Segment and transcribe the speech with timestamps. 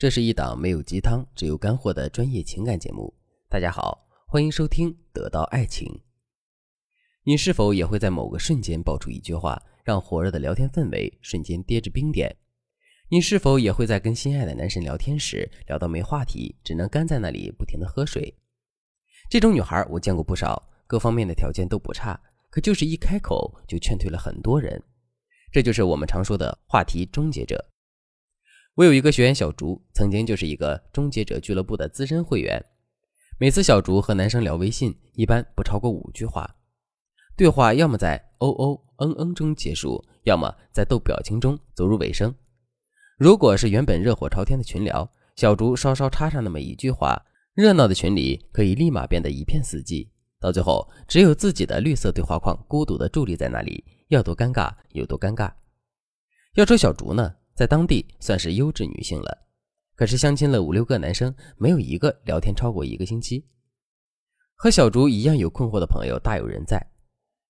[0.00, 3.12] 这是一档没有鸡汤，只有干货的专业情感节目。
[3.50, 5.86] 大家好，欢迎收听《得到爱情》。
[7.22, 12.34] 你是否也会在某个瞬间爆出一句话，让火热的聊天氛围瞬间跌至冰点？
[13.10, 18.34] 你是否也会在跟心爱的男神聊天时，聊到没话题，只能干在那里不停的喝水？
[19.28, 24.82] 这种女孩我见过不少，各方面的条件都不差，可就是一开口就劝退了很多人。
[25.52, 27.62] 这就是我们常说的话题终结者。
[28.80, 32.64] 我有一个学员小竹，曾经就是一个终结者俱乐部的资深会员。
[33.38, 36.56] 每次小竹和男生聊微信，一般不超过五句话，
[37.36, 42.34] 对话要么在哦哦嗯嗯中结束，要么在逗表情中走入尾声。
[43.18, 47.22] 如果是原本热火朝天的群聊，小竹稍稍插上那么一句话，
[47.52, 50.08] 热闹的群里可以立马变得一片死寂，
[50.40, 55.52] 到最后只有自己的绿色对话框孤独的伫立在那里，要多尴尬有多尴尬。
[56.54, 57.34] 要说小竹呢？
[57.60, 59.46] 在当地算是优质女性了，
[59.94, 63.44] 可是相亲了五六个男生，没有一个聊天超过一个星期。
[64.54, 66.90] 和小竹一样有困惑的朋友大有人在，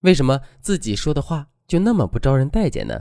[0.00, 2.98] 为什么自己说的话就那么不招人待见呢？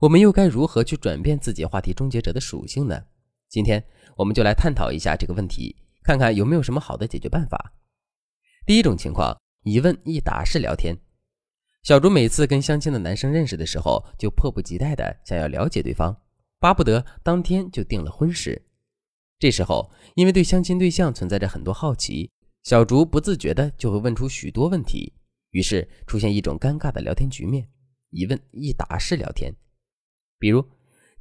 [0.00, 3.02] 我们又该如何去转变自己话题终结者的属性呢？
[3.48, 3.84] 今天
[4.16, 7.74] 我们就来探讨一下这个问题，看看有没有什么好的解决办法。
[8.64, 10.96] 第一种情况，一问一答式聊天。
[11.82, 16.16] 小竹每次跟相亲的男生认识的时候，就迫不及待的想要了解对方，
[16.60, 18.62] 巴不得当天就定了婚事。
[19.40, 22.30] 这时候，因为对相亲对象存在着很多好奇，
[22.62, 25.12] 小竹不自觉的就会问出许多问题，
[25.50, 27.68] 于是出现一种尴尬的聊天局面，
[28.10, 29.52] 一问一答式聊天。
[30.38, 30.64] 比如，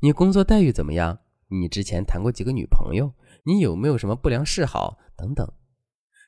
[0.02, 1.22] 你工作待遇怎么样？
[1.48, 3.12] 你之前谈过几个女朋友？
[3.46, 5.00] 你有没有什么不良嗜好？
[5.18, 5.52] 等等。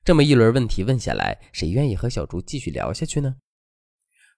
[0.04, 3.36] 这么一轮问题问下来，谁愿意和小竹继续聊下去呢？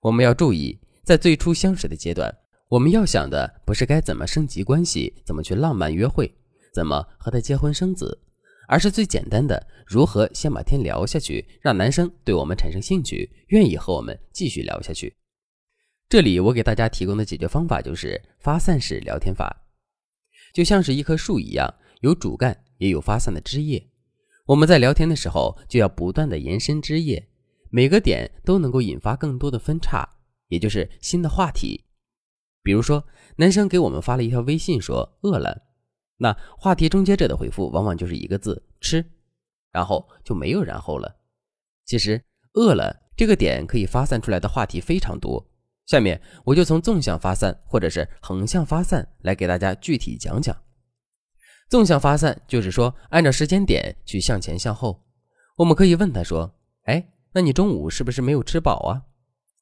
[0.06, 2.32] 我们要注意，在最初相识的阶段，
[2.70, 6.32] 我们要想的不是该怎么升级关系，怎么去浪漫约会，
[6.72, 8.22] 怎么和他结婚生子，
[8.68, 15.16] 而是最简单的如何先把天聊下去，让男生对我们产生兴趣，愿意和我们继续聊下去。
[16.08, 19.66] 这里我给大家提供的解决方法就是发散式聊天法，
[20.54, 23.84] 就像是一棵树一样，有主干也有发散的枝叶。
[24.46, 27.28] 我们在聊天的时候，就要不断的延伸枝叶。
[27.70, 30.08] 每个点都能够引发更多的分叉，
[30.48, 31.84] 也就是新的话题。
[32.64, 33.06] 比如说，
[33.36, 35.62] 男生给我们发了一条微信说饿了，
[36.18, 39.06] 那话题终结者的回复往往就是一个字吃，
[39.72, 41.16] 然后就没有然后了。
[41.86, 45.48] 其实饿了这个点可以发散出来的话题非常多，
[45.86, 50.56] 下面我就从纵向发散或者是横向发散来给大家具体讲讲。
[51.70, 55.04] 纵向发散就是说按照时间点去向前向后，
[55.58, 56.56] 我们可以问他说，
[56.86, 57.12] 哎。
[57.36, 59.04] 那你中午是不是没有吃饱啊？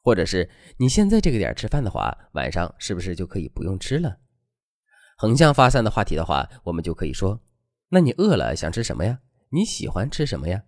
[0.03, 0.47] 或者是
[0.77, 4.19] 你现在这个点吃饭的话，晚上是不是就可以不用吃了？
[5.17, 7.41] 横向发散的话题的话，我们就可以说：
[7.89, 9.21] 那你饿了想吃什么呀？
[9.49, 10.65] 你喜欢吃什么呀？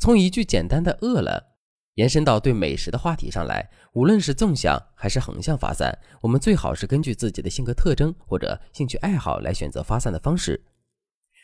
[0.00, 1.58] 从一句简单的“饿了”
[1.96, 10.64] 延伸到对美食的话题上来，无论是纵向还是横向发散，我们最好是根据自己的性格特征或者兴趣爱好来选择发散的方式。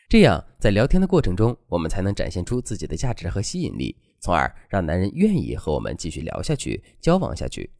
[0.08, 3.94] 这样在聊天的过程中，我们才能展现出自己的价值和吸引力。
[4.22, 7.70] 从而让男人愿意和我们继续聊下去、交往下去。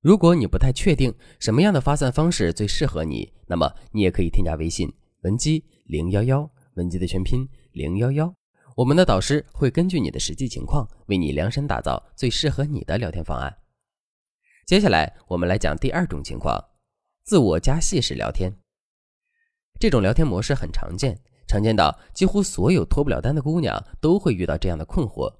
[0.00, 4.92] 如果你不太确定什么样的发散方式最适合你，那么你也可以添加微信
[5.22, 8.32] 文姬零幺幺，文姬的全拼零幺幺。
[8.76, 13.56] 我们的导师会根据你的实际情况，为你量身打造最适合你的聊天方案。
[14.66, 16.62] 接下来我们来讲第二种情况：
[17.24, 18.54] 自我加戏式聊天。
[19.80, 21.18] 这种聊天模式很常见。
[21.48, 25.34] 常见到几乎所有脱不了单的姑娘都会遇到这样的困惑，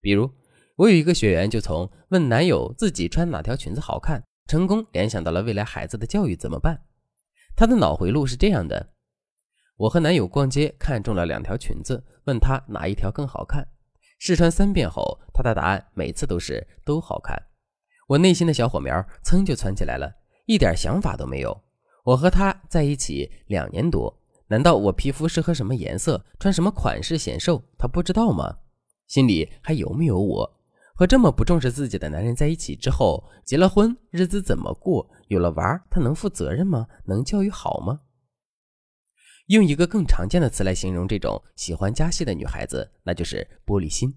[0.00, 0.30] 比如
[0.76, 6.82] 我有一个学员就从问男友自己穿哪条裙子好看，成功联想到了未来孩子的教育怎么办。
[7.56, 8.90] 她的脑回路是这样的：
[9.76, 13.66] 我和男友逛街看中了两条裙子，问他哪一条更好看，
[14.18, 17.42] 试穿三遍后，他的答案每次都是都好看。
[18.08, 20.12] 我内心的小火苗噌就窜起来了，
[20.44, 21.62] 一点想法都没有。
[22.04, 24.21] 我和他在一起两年多。
[24.52, 28.58] 难道我皮肤适合什么颜色，穿什么款式显瘦，他不知道吗？
[29.06, 30.60] 心里还有没有我？
[30.94, 35.08] 和这么不重视自己的男人在一起之后，结了婚，日子怎么过？
[35.28, 36.86] 有了娃，他能负责任吗？
[37.06, 38.00] 能教育好吗？
[39.46, 44.14] 用一个更常见的词来形容这种喜欢加戏的女孩子，那就是玻璃心。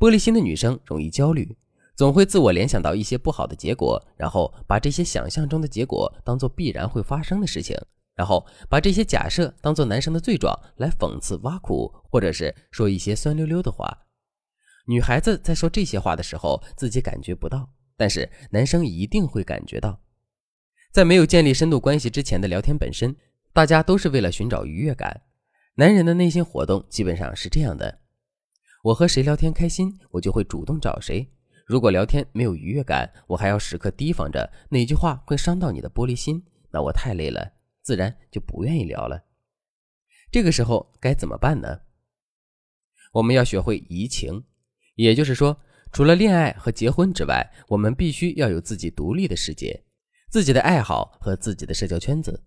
[0.00, 1.56] 玻璃心的女生容易焦虑，
[1.94, 7.78] 总会自我联想到一些不好的结果，然后把这些想象中的结果当做必然会发生的事情。
[8.14, 14.06] 然后把这些假设当做男生的罪状来讽刺挖苦，或者是说一些酸溜溜的话。
[14.86, 20.00] 女孩子在说这些话的时候，自己感觉不到，但是男生一定会感觉到。
[20.92, 23.14] 在没有建立深度关系之前的聊天本身，
[23.52, 25.22] 大家都是为了寻找愉悦感。
[25.76, 28.00] 男人的内心活动基本上是这样的：
[28.82, 31.28] 我和谁聊天开心，我就会主动找谁；
[31.64, 39.24] 如果聊天没有愉悦感，我还要时刻提防着哪句话会伤到你的玻璃心，那我太累了，自然就不愿意聊了。
[40.30, 41.80] 这个时候该怎么办呢？
[43.12, 44.44] 我们要学会移情，
[44.94, 45.60] 也就是说，
[45.92, 49.82] 除了恋爱和结婚之外，我们必须要有自己独立的世界、
[50.30, 52.44] 自己的爱好和自己的社交圈子。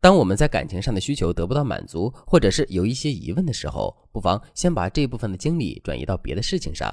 [0.00, 6.90] 当我们在感情上的需求得不到满足，或者是有一些疑问的时候，不妨先把这部分的精力转移到别的事情上。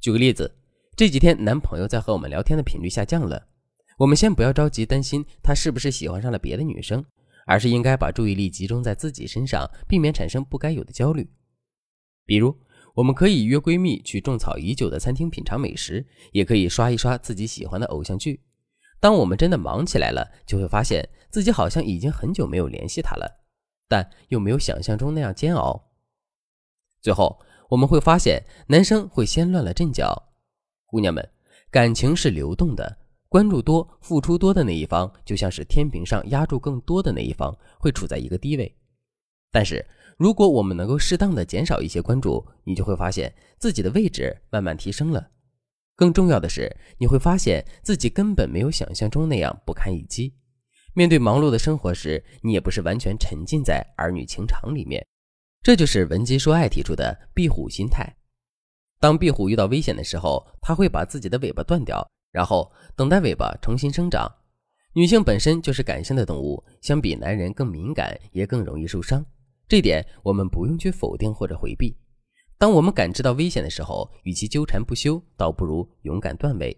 [0.00, 0.54] 举个例子，
[0.94, 3.48] 这几天男朋友在和我们聊天的频率下降了，
[3.98, 7.04] 我们先不要着急担心他是不是喜欢上了别的女生，
[7.46, 11.30] 而是应该把注意力集中在自己身上，避免产生不该有的焦虑。
[12.26, 12.58] 比如，
[12.94, 18.42] 我们可以约闺蜜去种草已久的餐厅品尝美食，也可以刷一刷自己喜欢的偶像剧。
[18.98, 23.44] 当我们真的忙起来了，就会发现自己好像已经很久没有联系他了，
[23.88, 25.92] 但又没有想象中那样煎熬。
[27.02, 27.38] 最后，
[27.68, 30.30] 我们会发现男生会先乱了阵脚。
[30.86, 31.28] 姑娘们，
[31.70, 32.98] 感情是流动的，
[33.34, 38.72] 关注多、付出多的那一方，就像是天平上压住更多的那一方，会处在一个低位。
[39.50, 39.84] 但是，
[40.16, 45.30] 如果我们能够适当的减少一些关注，你就会发现自己的位置慢慢提升了。
[45.96, 50.32] 更重要的是，你会发现自己根本没有想象中那样不堪一击。
[50.94, 55.04] 面对忙碌的生活时，你也不是完全沉浸在儿女情长里面。
[55.60, 58.14] 这就是文姬说爱提出的壁虎心态。
[59.00, 64.28] 当壁虎遇到危险的时候，它会把自己的尾巴断掉，然后等待尾巴重新生长。
[64.92, 69.24] 女性本身就是感性的动物，相比男人更敏感，也更容易受伤。
[69.68, 71.96] 这点我们不用去否定或者回避。
[72.58, 76.76] 当我们感知到危险的时候，与其纠缠不休，倒不如勇敢断尾，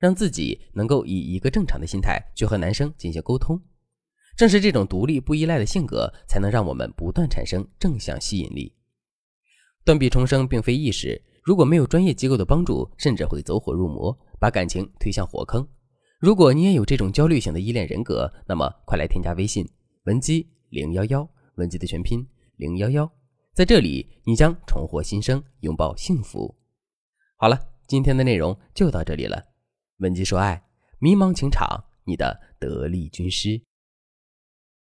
[0.00, 3.60] 让自己能够以一个正常的心态去和男生进行沟通。
[4.36, 8.74] 正是这种独立不依赖的性格，才能让我们不断产生正向吸引力。
[9.84, 15.66] 断臂重生并非易事，如果没有专业机构的帮助，甚至会走火入魔，把感情推向火坑。
[16.20, 19.66] 如果你也有这种焦虑型的依恋人格，那么快来添加微信
[20.04, 21.26] 文姬零幺幺。
[21.54, 22.26] 文姬的全拼
[22.56, 23.10] 零幺幺，
[23.54, 26.54] 在这里你将重获新生，拥抱幸福。
[27.38, 29.42] 好了，今天的内容就到这里了。
[30.00, 30.62] 文姬说爱，
[30.98, 33.62] 迷茫情场，你的得力军师。